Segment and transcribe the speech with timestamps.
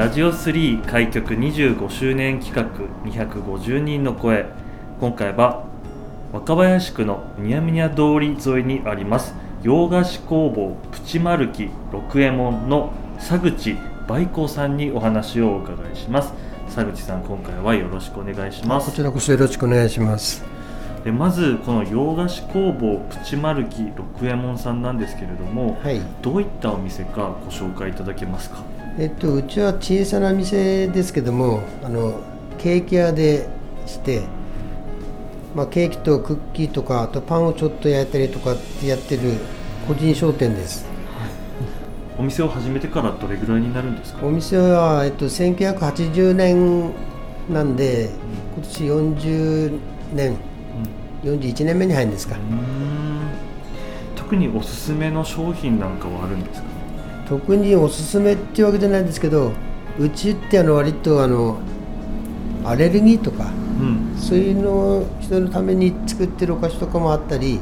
[0.00, 2.64] ラジオ3開局25周年企画
[3.04, 4.46] 250人の声。
[4.98, 5.66] 今回は
[6.32, 13.76] 若林区のむにゃむにゃ通り沿いにあります洋菓子工房プチマルキ六右衛門の佐口
[14.08, 16.32] 梅光さんにお話をお伺いします。
[16.74, 18.86] 佐口さん今回はよろしくお願いします。
[18.90, 20.42] こちらこそよろしくお願いします。
[21.04, 26.00] でまずこの洋菓子工房プチマルキ六右衛門さんなんですけれども、はい。
[26.22, 28.62] どういったお店かご紹介いただけますか？
[29.00, 32.20] えっとうちは小さな店ですけどもあの
[32.58, 33.48] ケーキ屋で
[33.86, 34.22] して
[35.56, 39.32] まあ、ケーキとクッキーとかあとパンをちょっと焼いたりとかってやってる
[39.88, 40.86] 個人商店です。
[42.16, 44.24] お店を始めてからどれぐらいになるんですか？
[44.24, 46.92] お店は、えっと、1980年
[47.48, 48.10] なんで
[48.54, 49.78] 今年40
[50.12, 50.36] 年。
[51.24, 52.36] 41年目に入るんですか。
[54.14, 56.68] 特におすすめの商品なんかはあるんですか？
[57.30, 59.52] 特におすすめっていうわけじゃないんですけど
[60.00, 61.60] うちってあの割とあの
[62.64, 64.16] アレルギーとかうん。
[64.18, 67.60] そういうの人のために作ってるお菓子とかもあったり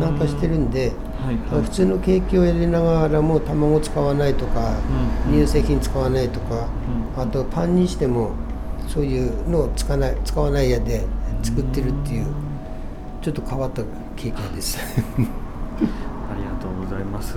[0.00, 1.62] なんかしてるんではいはい。
[1.62, 4.78] 普通のケーキをやりながらも卵使わないとか
[5.28, 5.38] うん。
[5.38, 6.68] 乳製品使わないとか
[7.18, 8.32] あとパンにしても
[8.88, 11.04] そういうのを使わない使わないやで
[11.42, 12.26] 作ってるっていう
[13.20, 13.82] ちょっと変わった
[14.16, 14.78] ケーキです。
[15.12, 17.36] ありがとうございます、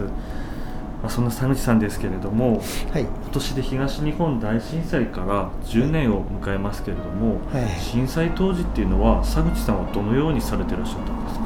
[1.06, 2.62] まあ、そんな佐口さんですけれども
[2.92, 3.02] はい。
[3.04, 7.70] 今年で東日本大震災から10年を迎えますけれども、はい。
[7.80, 11.46] 震災当時っていうのは佐口さんはどのようにされてらっしゃったんですか？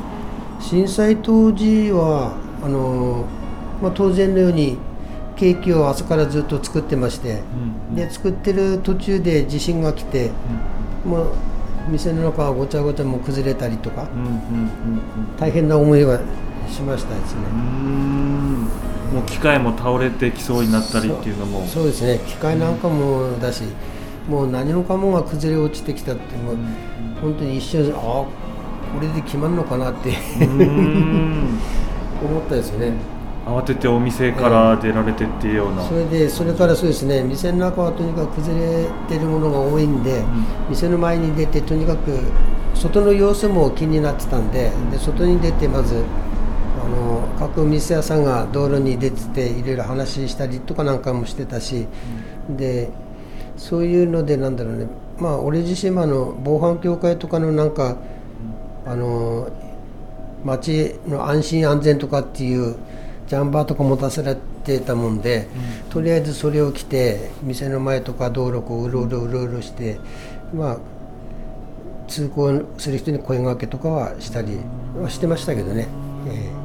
[0.62, 3.26] 震災当時はあの、
[3.82, 4.78] まあ、当然のように
[5.36, 7.42] ケーキを朝からずっと作ってまして
[7.90, 10.32] うんで作ってる途中で地震が来て
[11.06, 11.32] もう
[11.90, 15.38] 店の中はごちゃごちゃもう崩れたりとかうんうんうんうん。
[15.38, 16.20] 大変な思いは
[16.70, 17.42] しましたですね
[19.14, 21.66] もう機械も倒れてきそうになったりっていうのも。
[21.66, 22.20] そうですね。
[22.28, 23.64] 機械なんかもだし
[24.28, 26.58] もう何もかもが崩れ落ちてきたってもう
[27.22, 28.28] 本当に一瞬ああこ
[29.02, 30.10] れで決まるのかなって。
[30.10, 31.60] うーん。
[32.22, 32.94] 思ったですよね。
[33.46, 37.24] 慌ててお店から出られてっていうような、それでそれからそうですね。
[37.24, 40.22] 店の中はとにかく崩れてるものが多いんで、
[40.70, 42.20] 店の前に出てとにかく
[42.76, 46.04] 外の様子も気になってたんでで外に出てまず
[46.78, 51.88] あの各店屋さんが道路に出てていろいろ話したりとかなんかもしてたし、
[52.50, 52.90] で
[53.58, 54.88] そういうのでなんだろうね。
[55.20, 57.98] まあ俺自身もあの防犯協会とかのなんか
[58.86, 59.52] あの
[60.46, 62.78] 街の安心安全とかっていう
[63.28, 65.48] ジャンバーとか持たせられてたもんで、
[65.90, 70.00] とりあえずそれを着て店の前とか道路をこううろうろうろうろして
[70.54, 70.78] まあ
[72.08, 74.58] 通行する人に声掛けとかはしたり
[75.00, 75.88] はしてましたけどね、
[76.28, 76.59] ええ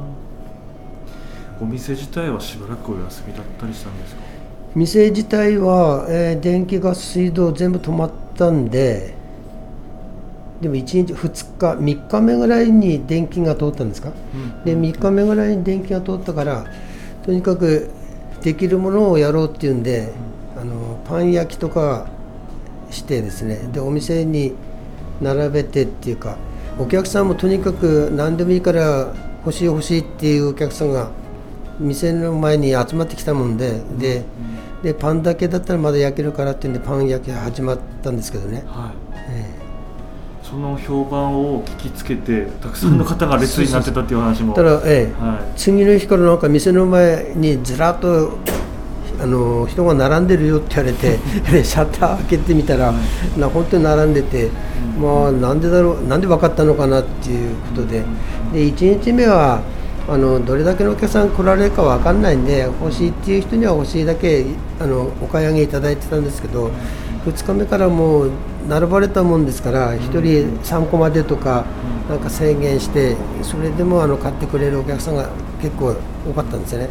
[1.61, 4.21] お店自体はしばらくお休みだったりしたんですか？
[4.75, 9.13] 店自体は、えー電気ガス水道全部止まったんで
[10.61, 14.11] でも1日2日3日目ぐらいに電気が通ったんですか、
[14.65, 16.65] で3日目ぐらいに電気が通ったから
[17.25, 17.89] とにかく
[18.41, 20.11] できるものをやろうっていうんで、
[20.57, 22.07] あのパン焼きとか
[22.91, 24.53] してですねでお店に
[25.21, 26.37] 並べてっていうか
[26.77, 29.13] お客さんもとにかく何でもいいから
[29.45, 31.09] 欲しい欲しいっていうお客さんが
[31.79, 34.23] 店の前に集まってきたもんで、で
[34.83, 39.15] でパンだけだったらまだ焼けるからっていうんでパン焼きが始まったんですけどね、はい。
[39.29, 39.65] え
[40.43, 45.21] その評判を聞きつけてたくさんの方が列になってたっていう話も、えただ、ええ。
[45.21, 48.37] は次の日からなんか店の前にずらっと
[49.19, 51.17] あの人が並んでるよって言われて
[51.51, 52.93] で シャッター開けてみたら、
[53.37, 54.49] な本当に並んでて、
[55.01, 58.03] まあなんでだろうなんで分かったのかなっていうことで。
[58.53, 59.61] で1日目は
[60.07, 64.45] あのどれだけのお客さん来られるか分かんないんで欲しいっていう人には欲しいだけ
[64.79, 66.69] あのお買い上げいただいてたんですけど
[67.25, 68.31] 2日目からもう
[68.67, 71.65] 並ばれたもんですから1人3個までとか
[72.07, 75.29] なんか制限してそれでもあの買ってくれるお客さんが
[75.59, 75.95] 結構
[76.27, 76.89] 多かったんですよね。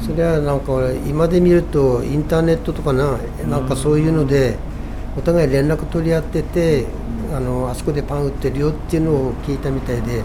[0.00, 0.72] それはなんか
[1.06, 4.56] 今で見るとインターネットとかななんかそういうので
[5.16, 6.86] お互い連絡取り合ってて
[7.34, 10.22] あのあそこでパン売ってるよっていうのを聞いたみたいで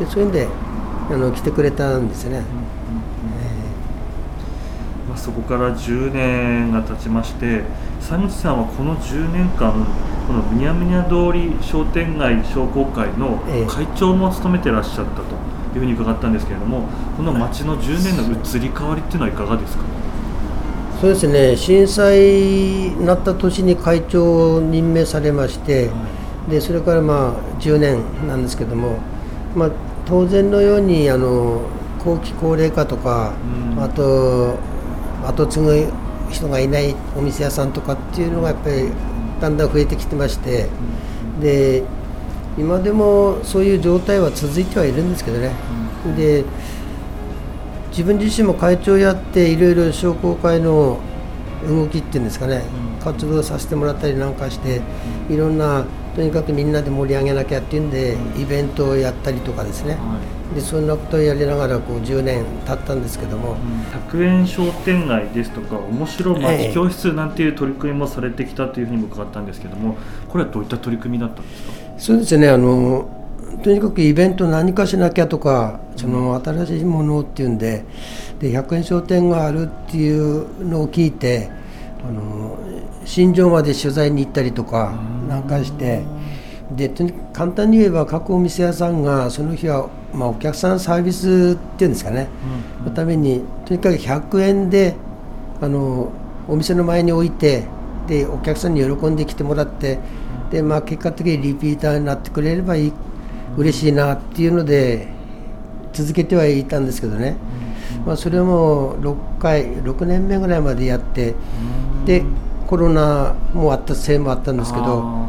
[0.00, 0.48] でそういうんで
[1.10, 2.42] あの来てくれたんですね。
[5.08, 7.62] まあ、そこから10年が経ちまして
[8.00, 9.72] 佐口さんはこの10年間
[10.26, 15.22] このむにゃむにゃ通り商店街商工会の会長も務めてらっしゃったと
[15.74, 19.84] いうふうに伺ったんですけれどもこの町の10年の移り変わりっていうのはいかがですか？
[21.00, 21.56] そうですね。
[21.56, 25.94] 震災になった年に会長を任命されまして、は
[26.48, 28.96] い、でそれからまあ10年なんですけども、
[29.54, 29.70] まあ、
[30.06, 31.62] 当然のようにあの
[32.04, 33.34] 後期高齢化とか、
[33.74, 34.58] うん、あと
[35.26, 35.92] 後継ぐ
[36.30, 38.90] 人がいないお店屋さんとかっていうのがやっぱり
[39.40, 40.68] だんだん増えてきてまして、
[41.36, 41.82] うん、で
[42.58, 45.52] 今でもそういう状態は続いてはいるんですけどね、
[46.06, 46.44] うん、で
[47.90, 51.00] 自分自身も会長やっていろいろ商工会の
[51.66, 52.62] 動きっていうんですかね、
[53.02, 54.82] 活動させてもらったりなんかして
[55.30, 59.98] いろんなとにかくみんなで盛り上げなきゃっていうんでイベントをやったりとかですね、
[60.54, 63.56] でそんなことをやりながらこう10年経ったんですけども、
[64.10, 69.96] 100円商店街ですとか面白町教室なんていう取り組みもされてきたというふうにも伺ったんですけども
[70.28, 71.72] これはどういった取り組みだったんですか？
[71.98, 72.48] そうですね。
[72.48, 73.08] あの
[73.62, 77.84] とにかくイベント何かしなきゃとかその新しいものっていうんで
[78.38, 81.50] で100円商店があるっていうのを聞いて
[82.06, 82.58] あの
[83.04, 84.94] 新庄まで取材に行ったりとか
[85.28, 86.02] なんかして。
[86.72, 86.90] で
[87.32, 92.28] 簡単に言えば各お店屋さんがその日は、まあ、お客さんサービスっていうんですかね、
[92.84, 94.96] のためにとにかく100円で
[95.60, 96.10] あの
[96.48, 97.64] お店の前に置いて
[98.06, 99.98] でお客さんに喜んで来てもらって
[100.50, 102.92] で、まあ、結果的にリピーターになってくれればいい
[103.56, 105.08] 嬉しいなっていうので
[105.92, 107.36] 続けてはいたんですけどね、
[108.04, 111.34] まあ、それも6回6年目ぐらいまでやって
[112.04, 112.24] で
[112.66, 115.28] コロナもあったせいもあったんですけど、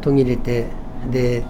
[0.00, 0.66] 途切れて。
[1.10, 1.42] で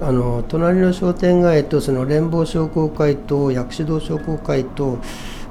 [0.00, 4.98] あの隣の商店街とその連邦商工会と薬師堂商工会と、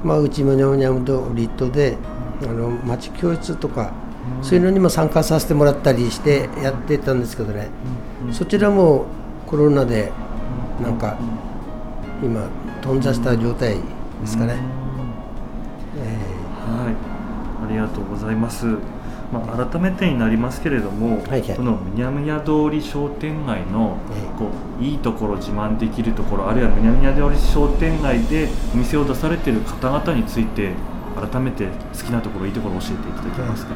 [0.02, 1.98] まあ、うちむにゃむにゃむとリットで
[2.42, 3.92] あの町教室とか、
[4.42, 7.68] そういうのにも参加させてもらったりしてやってたんですけどね、
[8.32, 9.06] そちらも
[9.46, 10.12] コロナで
[10.80, 11.18] なんか
[12.22, 12.48] 今
[12.80, 14.56] 頓挫した状態ですかね、
[15.98, 17.07] えー、はい
[17.64, 18.66] ありがとうございます。
[19.32, 23.98] まあ、改めてになりますけれども、はいはい、このむにゃむにゃ通り商店街の
[24.38, 24.48] こ
[24.80, 30.72] ういいところ自慢できるところあるいはむにゃむにゃ通り商店街でお店を出されている方々について
[31.30, 33.74] 改めて好きなところいいところを教えていただけますか、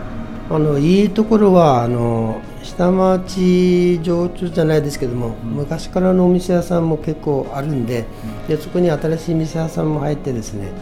[0.49, 8.06] あのいいところはあの下町常駐じゃないですけども、うん、昔からのお店屋さんも結構あるんで
[8.43, 10.73] うん、でそこに新しい店屋さんも入ってですね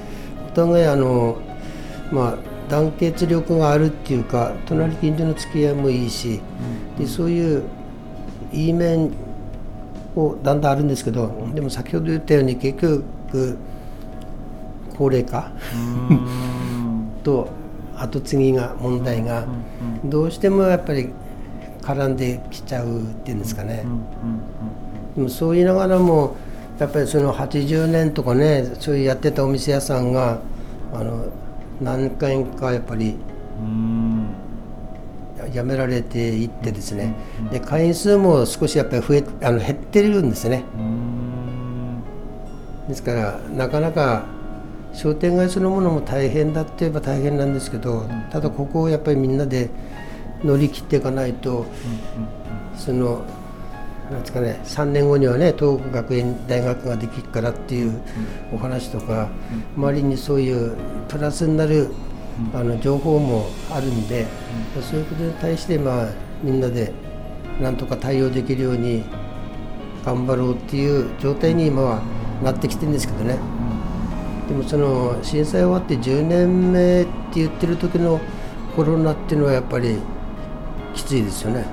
[0.49, 1.39] お互いあの、
[2.13, 2.39] まあ、
[2.71, 6.41] 団結力があるっていうか隣近所の付き合いもいいし、
[6.97, 7.65] うん、でそういう
[8.53, 9.11] いい面
[10.17, 13.59] をだんだんあるんですけどでも先ほど言ったように結局
[14.97, 15.51] 高齢化
[17.23, 17.49] と
[17.97, 19.47] 後継ぎが問題が
[20.05, 21.11] どうしてもやっぱり
[21.83, 23.85] 絡んできちゃうっていうんですかね。
[25.17, 26.37] でもそう言いながらも
[26.79, 30.39] やっぱりその80年とかねそういうやってたお店屋さんが
[30.95, 31.27] あの
[31.81, 33.17] 何回かやっぱり
[35.53, 37.15] やめられていってですね。
[37.51, 40.65] で会員数も少しやっぱり増えあの減ってるんですね。
[42.89, 44.25] ですからなかなか
[44.93, 49.71] 商店街そのものも大変だって言えば大変なんですけどただここをやっぱりみんなで
[50.43, 51.67] 乗り切っていかないと、
[52.77, 53.23] その
[54.11, 58.01] なんですかね3年後にはね東北学園大学ができるからっていう
[58.53, 59.29] お話とか、
[59.77, 60.77] 周りにそういう
[61.09, 61.89] プラスになる
[62.53, 64.27] あの情報もあるんで、
[64.91, 66.09] そういうことに対してまあ
[66.43, 66.93] みんなで
[67.61, 69.05] なんとか対応できるように
[70.05, 72.03] 頑張ろうっていう状態に今は
[72.43, 73.39] なってきてるんですけどね。
[74.49, 78.21] でもその震災終わって10年目って言ってる時の
[78.75, 79.99] コロナっていうのはやっぱり
[81.01, 81.65] きついですよね。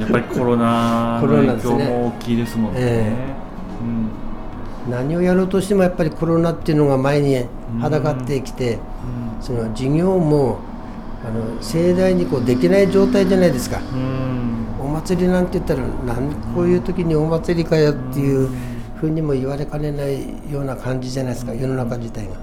[0.00, 2.80] やっぱりコロナの影響も大きいですもんね。
[2.80, 7.36] えー、何をやろうとしてもやっぱりコロナっていうのが前に
[7.80, 8.78] はだかってきて、
[9.40, 10.58] その事業も
[11.24, 13.80] あの盛大にこうできない状態じゃないですか。
[14.80, 18.48] お祭りなんて言ったらなんこういう時にお祭りかよっていう。
[18.98, 22.34] ふうにも言われかねないような感じじゃないですか、世の中自体が。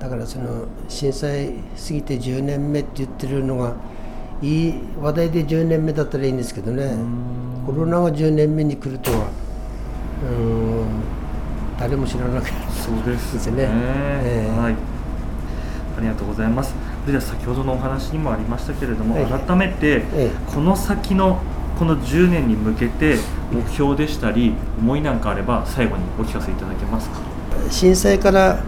[0.00, 3.76] だからその震災過ぎて10年目って言ってるのが
[4.42, 6.96] いい話題で10年目だったらいいんですけどね。
[7.64, 9.28] コロナが10年目に来るとは
[10.28, 10.86] うん
[11.78, 14.74] 誰も知らなかったそうですね、えー、はい。
[15.98, 16.74] ありがとうございます。
[17.06, 19.26] では先ほどのお話にもありましたけれども、はい。
[19.26, 21.40] 改めてえこの先の
[21.78, 23.16] この10年に向けて
[23.52, 27.20] 目標でしたり思いなんかあれば最後にお聞かせいただけますか？
[27.66, 28.60] え震災から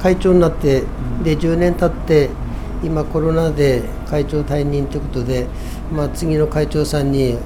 [0.00, 0.82] 会長になって
[1.24, 2.30] で10年経って
[2.84, 5.46] 今コロナで会長退任ということで、
[5.92, 7.36] まあ、次の会長さんに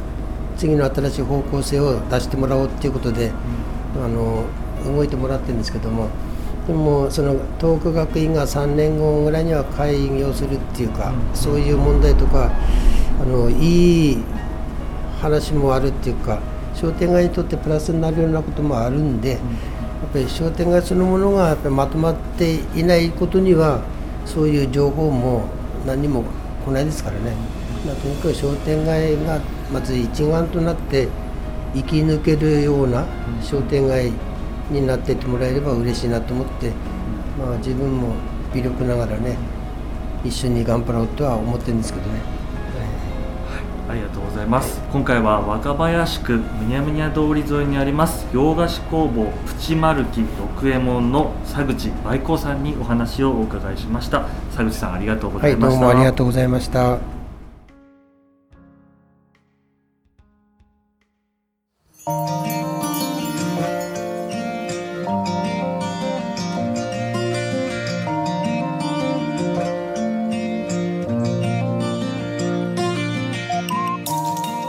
[0.57, 3.33] 次の新しい方向性を出してもらおうということで、
[3.97, 4.45] あの
[4.85, 6.09] 動いてもらってるんですけども
[6.67, 11.37] でもその東北学院が3年後ぐらいには開業するっていうか、うん。
[11.37, 12.53] そういう問題とか
[13.21, 14.19] あのいい
[15.21, 16.41] 話もあるっていうか
[16.75, 19.41] 商店街にとってプラスになるようなこともあるんで、やっ
[20.13, 23.83] ぱり商店街そのものがやっぱりまとまっていないことには
[24.25, 25.45] そういう情報も
[25.87, 26.25] 何にも
[26.71, 27.35] 来ないですからね、
[27.85, 29.41] まあとにかく商店街が
[29.73, 31.09] まず一丸となって
[31.75, 33.07] 生き抜けるような
[33.43, 34.13] 商店街
[34.71, 36.71] になっていってもらえれば嬉しいなと思って、
[37.39, 38.15] まあ、自分も
[38.55, 39.37] 微力ながらね
[40.25, 42.40] 一緒に頑張ろうとは思ってるんですけどね。
[43.91, 44.81] ありがとうございます。
[44.93, 54.27] 今回は若林区むにゃむにゃ通り沿いにあります洋菓子工房プチマルキ六右衛門の佐口梅子さんにお話をお伺いしました。
[54.55, 57.10] 佐口さんありがとうござい、ました、どうもありがとうございました。